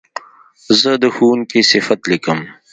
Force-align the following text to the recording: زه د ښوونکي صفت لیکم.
زه 0.79 0.91
د 1.01 1.05
ښوونکي 1.15 1.61
صفت 1.71 1.99
لیکم. 2.11 2.39